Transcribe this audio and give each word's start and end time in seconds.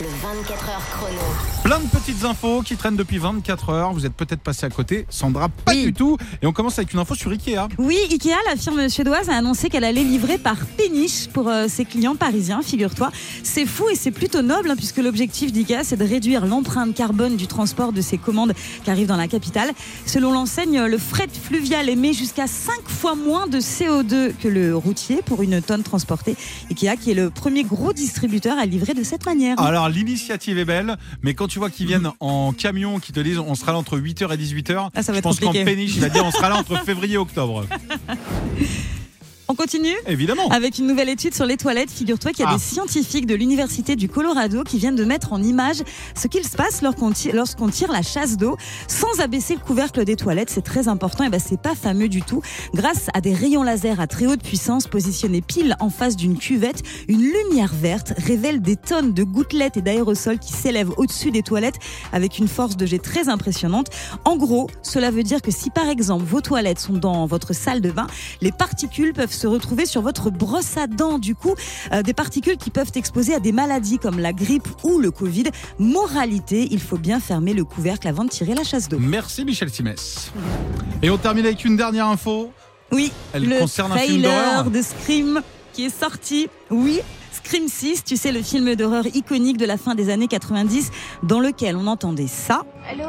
Le 0.00 0.06
24 0.06 0.68
heures 0.70 0.82
chrono. 0.92 1.20
Plein 1.62 1.78
de 1.78 1.86
petites 1.88 2.24
infos 2.24 2.62
qui 2.62 2.74
traînent 2.74 2.96
depuis 2.96 3.18
24 3.18 3.68
heures. 3.68 3.92
Vous 3.92 4.06
êtes 4.06 4.14
peut-être 4.14 4.40
passé 4.40 4.64
à 4.64 4.70
côté. 4.70 5.04
Sandra, 5.10 5.50
pas 5.50 5.72
Oui. 5.72 5.84
du 5.84 5.92
tout. 5.92 6.16
Et 6.40 6.46
on 6.46 6.52
commence 6.52 6.78
avec 6.78 6.94
une 6.94 7.00
info 7.00 7.14
sur 7.14 7.30
Ikea. 7.30 7.68
Oui, 7.76 7.98
Ikea, 8.10 8.34
la 8.48 8.56
firme 8.56 8.88
suédoise, 8.88 9.28
a 9.28 9.34
annoncé 9.34 9.68
qu'elle 9.68 9.84
allait 9.84 10.02
livrer 10.02 10.38
par 10.38 10.56
péniche 10.78 11.28
pour 11.28 11.48
euh, 11.48 11.66
ses 11.68 11.84
clients 11.84 12.14
parisiens, 12.16 12.62
figure-toi. 12.62 13.10
C'est 13.42 13.66
fou 13.66 13.90
et 13.90 13.94
c'est 13.94 14.10
plutôt 14.10 14.40
noble, 14.40 14.70
hein, 14.70 14.76
puisque 14.76 14.96
l'objectif 14.98 15.52
d'Ikea, 15.52 15.84
c'est 15.84 15.98
de 15.98 16.04
réduire 16.04 16.46
l'empreinte 16.46 16.94
carbone 16.94 17.36
du 17.36 17.46
transport 17.46 17.92
de 17.92 18.00
ses 18.00 18.16
commandes 18.16 18.54
qui 18.84 18.90
arrivent 18.90 19.08
dans 19.08 19.18
la 19.18 19.28
capitale. 19.28 19.70
Selon 20.06 20.32
l'enseigne, 20.32 20.80
le 20.82 20.96
fret 20.96 21.28
fluvial 21.28 21.90
émet 21.90 22.14
jusqu'à 22.14 22.46
5 22.46 22.72
fois 22.88 23.14
moins 23.16 23.48
de 23.48 23.60
CO2 23.60 24.32
que 24.42 24.48
le 24.48 24.74
routier 24.74 25.20
pour 25.26 25.42
une 25.42 25.60
tonne 25.60 25.82
transportée. 25.82 26.36
Ikea, 26.70 26.96
qui 26.98 27.10
est 27.10 27.14
le 27.14 27.28
premier 27.28 27.64
gros 27.64 27.92
distributeur 27.92 28.58
à 28.58 28.64
livrer 28.64 28.94
de 28.94 29.02
cette 29.02 29.26
manière. 29.26 29.60
Alors, 29.60 29.89
l'initiative 29.90 30.58
est 30.58 30.64
belle, 30.64 30.96
mais 31.22 31.34
quand 31.34 31.46
tu 31.48 31.58
vois 31.58 31.70
qu'ils 31.70 31.86
viennent 31.86 32.10
en 32.20 32.52
camion, 32.52 32.98
qui 32.98 33.12
te 33.12 33.20
disent 33.20 33.38
on 33.38 33.54
sera 33.54 33.72
là 33.72 33.78
entre 33.78 33.98
8h 33.98 34.32
et 34.32 34.36
18h, 34.36 34.90
Ah, 34.94 35.02
ça 35.02 35.12
va 35.12 35.18
je 35.18 35.22
pense 35.22 35.40
qu'en 35.40 35.52
péniche, 35.52 35.92
il 35.96 36.00
va 36.00 36.08
dire 36.08 36.24
on 36.24 36.30
sera 36.30 36.48
là 36.48 36.56
entre 36.56 36.76
février 36.84 37.14
et 37.14 37.18
octobre. 37.18 37.66
On 39.60 39.64
continue 39.64 39.94
Évidemment. 40.06 40.48
Avec 40.48 40.78
une 40.78 40.86
nouvelle 40.86 41.10
étude 41.10 41.34
sur 41.34 41.44
les 41.44 41.58
toilettes, 41.58 41.90
figure-toi 41.90 42.30
qu'il 42.30 42.46
y 42.46 42.48
a 42.48 42.50
Ah. 42.50 42.54
des 42.54 42.58
scientifiques 42.58 43.26
de 43.26 43.34
l'Université 43.34 43.94
du 43.94 44.08
Colorado 44.08 44.64
qui 44.64 44.78
viennent 44.78 44.96
de 44.96 45.04
mettre 45.04 45.34
en 45.34 45.42
image 45.42 45.82
ce 46.14 46.28
qu'il 46.28 46.44
se 46.44 46.56
passe 46.56 46.80
lorsqu'on 46.80 47.10
tire, 47.10 47.34
lorsqu'on 47.34 47.68
tire 47.68 47.92
la 47.92 48.00
chasse 48.00 48.38
d'eau 48.38 48.56
sans 48.88 49.20
abaisser 49.20 49.52
le 49.52 49.60
couvercle 49.60 50.02
des 50.06 50.16
toilettes. 50.16 50.48
C'est 50.48 50.62
très 50.62 50.88
important 50.88 51.24
et 51.24 51.28
ben 51.28 51.38
c'est 51.38 51.60
pas 51.60 51.74
fameux 51.74 52.08
du 52.08 52.22
tout. 52.22 52.40
Grâce 52.72 53.08
à 53.12 53.20
des 53.20 53.34
rayons 53.34 53.62
laser 53.62 54.00
à 54.00 54.06
très 54.06 54.26
haute 54.26 54.42
puissance 54.42 54.86
positionnés 54.86 55.42
pile 55.42 55.76
en 55.80 55.90
face 55.90 56.16
d'une 56.16 56.38
cuvette, 56.38 56.82
une 57.08 57.20
lumière 57.20 57.74
verte 57.74 58.14
révèle 58.16 58.62
des 58.62 58.76
tonnes 58.76 59.12
de 59.12 59.24
gouttelettes 59.24 59.76
et 59.76 59.82
d'aérosols 59.82 60.38
qui 60.38 60.54
s'élèvent 60.54 60.92
au-dessus 60.96 61.32
des 61.32 61.42
toilettes 61.42 61.78
avec 62.14 62.38
une 62.38 62.48
force 62.48 62.78
de 62.78 62.86
jet 62.86 62.98
très 62.98 63.28
impressionnante. 63.28 63.88
En 64.24 64.38
gros, 64.38 64.70
cela 64.82 65.10
veut 65.10 65.22
dire 65.22 65.42
que 65.42 65.50
si 65.50 65.68
par 65.68 65.90
exemple 65.90 66.24
vos 66.24 66.40
toilettes 66.40 66.78
sont 66.80 66.94
dans 66.94 67.26
votre 67.26 67.54
salle 67.54 67.82
de 67.82 67.90
bain, 67.90 68.06
les 68.40 68.52
particules 68.52 69.12
peuvent 69.12 69.30
se 69.30 69.49
retrouver 69.50 69.86
sur 69.86 70.02
votre 70.02 70.30
brosse 70.30 70.76
à 70.76 70.86
dents. 70.86 71.18
Du 71.18 71.34
coup, 71.34 71.54
euh, 71.92 72.02
des 72.02 72.14
particules 72.14 72.56
qui 72.56 72.70
peuvent 72.70 72.92
exposer 72.94 73.34
à 73.34 73.40
des 73.40 73.52
maladies 73.52 73.98
comme 73.98 74.18
la 74.18 74.32
grippe 74.32 74.68
ou 74.84 74.98
le 74.98 75.10
Covid. 75.10 75.44
Moralité, 75.78 76.68
il 76.70 76.80
faut 76.80 76.98
bien 76.98 77.20
fermer 77.20 77.54
le 77.54 77.64
couvercle 77.64 78.08
avant 78.08 78.24
de 78.24 78.30
tirer 78.30 78.54
la 78.54 78.64
chasse 78.64 78.88
d'eau. 78.88 78.98
Merci 78.98 79.44
Michel 79.44 79.70
Simès. 79.70 80.32
Et 81.02 81.10
on 81.10 81.18
termine 81.18 81.46
avec 81.46 81.64
une 81.64 81.76
dernière 81.76 82.06
info. 82.06 82.52
Oui, 82.92 83.12
Elle 83.32 83.48
le 83.48 83.58
concerne 83.58 83.92
un 83.92 83.98
film 83.98 84.22
d'horreur 84.22 84.64
trailer 84.64 84.70
de 84.70 84.82
Scream 84.82 85.42
qui 85.72 85.84
est 85.84 86.00
sorti. 86.00 86.48
Oui. 86.70 87.00
Scream 87.32 87.68
6, 87.68 88.04
tu 88.04 88.16
sais, 88.16 88.32
le 88.32 88.42
film 88.42 88.74
d'horreur 88.74 89.06
iconique 89.14 89.56
de 89.56 89.64
la 89.64 89.76
fin 89.76 89.94
des 89.94 90.10
années 90.10 90.26
90, 90.28 90.90
dans 91.22 91.40
lequel 91.40 91.76
on 91.76 91.86
entendait 91.86 92.26
ça. 92.26 92.62
Allô? 92.90 93.04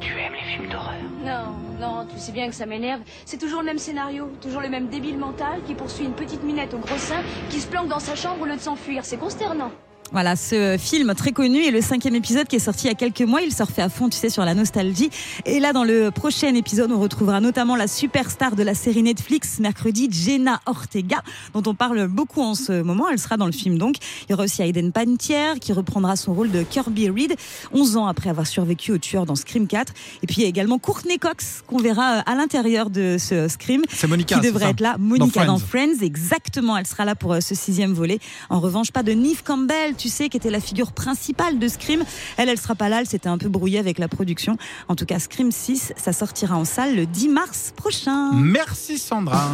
Tu 0.00 0.12
aimes 0.12 0.32
les 0.32 0.40
films 0.40 0.70
d'horreur 0.70 0.94
Non, 1.24 1.56
non, 1.78 2.06
tu 2.06 2.18
sais 2.18 2.32
bien 2.32 2.48
que 2.48 2.54
ça 2.54 2.66
m'énerve. 2.66 3.02
C'est 3.24 3.38
toujours 3.38 3.60
le 3.60 3.66
même 3.66 3.78
scénario, 3.78 4.30
toujours 4.40 4.62
le 4.62 4.68
même 4.68 4.88
débile 4.88 5.18
mental 5.18 5.60
qui 5.66 5.74
poursuit 5.74 6.06
une 6.06 6.14
petite 6.14 6.42
minette 6.42 6.72
au 6.74 6.78
gros 6.78 6.96
sein 6.96 7.20
qui 7.50 7.60
se 7.60 7.66
planque 7.66 7.88
dans 7.88 8.00
sa 8.00 8.14
chambre 8.14 8.42
au 8.42 8.46
lieu 8.46 8.56
de 8.56 8.60
s'enfuir. 8.60 9.04
C'est 9.04 9.18
consternant. 9.18 9.70
Voilà, 10.12 10.34
ce 10.34 10.76
film 10.76 11.14
très 11.14 11.30
connu 11.30 11.60
et 11.62 11.70
le 11.70 11.80
cinquième 11.80 12.16
épisode 12.16 12.48
qui 12.48 12.56
est 12.56 12.60
sorti 12.60 12.86
il 12.86 12.88
y 12.88 12.90
a 12.90 12.94
quelques 12.94 13.20
mois, 13.20 13.42
il 13.42 13.54
surfait 13.54 13.82
à 13.82 13.88
fond, 13.88 14.08
tu 14.08 14.18
sais, 14.18 14.28
sur 14.28 14.44
la 14.44 14.54
nostalgie. 14.54 15.08
Et 15.46 15.60
là, 15.60 15.72
dans 15.72 15.84
le 15.84 16.10
prochain 16.10 16.52
épisode, 16.56 16.90
on 16.90 16.98
retrouvera 16.98 17.40
notamment 17.40 17.76
la 17.76 17.86
superstar 17.86 18.56
de 18.56 18.64
la 18.64 18.74
série 18.74 19.04
Netflix, 19.04 19.60
mercredi, 19.60 20.08
Jenna 20.10 20.60
Ortega, 20.66 21.22
dont 21.54 21.62
on 21.64 21.74
parle 21.74 22.08
beaucoup 22.08 22.42
en 22.42 22.56
ce 22.56 22.82
moment. 22.82 23.08
Elle 23.08 23.20
sera 23.20 23.36
dans 23.36 23.46
le 23.46 23.52
film 23.52 23.78
donc. 23.78 23.96
Il 24.28 24.30
y 24.30 24.34
aura 24.34 24.44
aussi 24.44 24.62
Aiden 24.62 24.90
Pantier 24.90 25.60
qui 25.60 25.72
reprendra 25.72 26.16
son 26.16 26.34
rôle 26.34 26.50
de 26.50 26.64
Kirby 26.64 27.08
Reed, 27.08 27.36
11 27.72 27.96
ans 27.96 28.06
après 28.08 28.30
avoir 28.30 28.48
survécu 28.48 28.90
au 28.90 28.98
tueur 28.98 29.26
dans 29.26 29.36
Scream 29.36 29.68
4. 29.68 29.92
Et 30.24 30.26
puis 30.26 30.36
il 30.38 30.42
y 30.42 30.46
a 30.46 30.48
également 30.48 30.78
Courtney 30.80 31.18
Cox 31.18 31.62
qu'on 31.68 31.78
verra 31.78 32.16
euh, 32.18 32.22
à 32.26 32.34
l'intérieur 32.34 32.90
de 32.90 33.16
ce 33.16 33.46
Scream. 33.46 33.82
C'est 33.88 34.08
Monica. 34.08 34.40
qui 34.40 34.46
devrait 34.46 34.70
être 34.70 34.80
là. 34.80 34.96
Monica 34.98 35.44
Dans 35.46 35.52
dans 35.52 35.58
Friends. 35.58 35.94
Friends. 35.98 36.04
exactement. 36.04 36.76
Elle 36.76 36.86
sera 36.86 37.04
là 37.04 37.14
pour 37.14 37.32
euh, 37.34 37.40
ce 37.40 37.54
sixième 37.54 37.92
volet. 37.92 38.18
En 38.48 38.58
revanche, 38.58 38.90
pas 38.90 39.04
de 39.04 39.12
Neve 39.12 39.44
Campbell, 39.44 39.94
tu 40.00 40.08
sais, 40.08 40.28
qui 40.30 40.36
était 40.36 40.50
la 40.50 40.60
figure 40.60 40.92
principale 40.92 41.58
de 41.58 41.68
Scream. 41.68 42.04
Elle, 42.38 42.48
elle 42.48 42.58
sera 42.58 42.74
pas 42.74 42.88
là. 42.88 43.00
Elle 43.00 43.06
s'était 43.06 43.28
un 43.28 43.38
peu 43.38 43.48
brouillée 43.48 43.78
avec 43.78 43.98
la 43.98 44.08
production. 44.08 44.56
En 44.88 44.96
tout 44.96 45.04
cas, 45.04 45.18
Scream 45.18 45.52
6, 45.52 45.92
ça 45.96 46.12
sortira 46.12 46.56
en 46.56 46.64
salle 46.64 46.96
le 46.96 47.06
10 47.06 47.28
mars 47.28 47.72
prochain. 47.76 48.32
Merci 48.32 48.98
Sandra. 48.98 49.48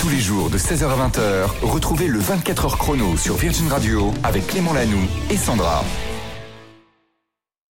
Tous 0.00 0.08
les 0.08 0.20
jours 0.20 0.50
de 0.50 0.58
16h 0.58 0.84
à 0.84 1.08
20h, 1.08 1.46
retrouvez 1.62 2.08
le 2.08 2.20
24h 2.20 2.76
chrono 2.76 3.16
sur 3.16 3.36
Virgin 3.36 3.68
Radio 3.68 4.12
avec 4.24 4.46
Clément 4.46 4.72
Lanoux 4.72 5.06
et 5.30 5.36
Sandra. 5.36 5.84